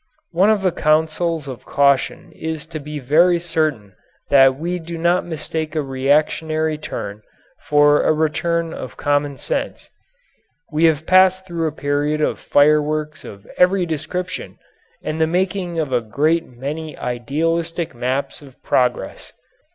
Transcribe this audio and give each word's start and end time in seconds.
One 0.31 0.49
of 0.49 0.63
the 0.63 0.71
counsels 0.71 1.47
of 1.47 1.63
caution 1.63 2.31
is 2.31 2.65
to 2.65 2.79
be 2.79 2.97
very 2.97 3.39
certain 3.39 3.93
that 4.31 4.57
we 4.57 4.79
do 4.79 4.97
not 4.97 5.23
mistake 5.27 5.75
a 5.75 5.83
reactionary 5.83 6.79
turn 6.79 7.21
for 7.67 8.01
a 8.01 8.11
return 8.11 8.73
of 8.73 8.97
common 8.97 9.37
sense. 9.37 9.91
We 10.71 10.85
have 10.85 11.05
passed 11.05 11.45
through 11.45 11.67
a 11.67 11.71
period 11.73 12.19
of 12.19 12.39
fireworks 12.39 13.23
of 13.23 13.45
every 13.59 13.85
description, 13.85 14.57
and 15.03 15.21
the 15.21 15.27
making 15.27 15.77
of 15.77 15.93
a 15.93 16.01
great 16.01 16.47
many 16.47 16.97
idealistic 16.97 17.93
maps 17.93 18.41
of 18.41 18.59
progress. 18.63 19.33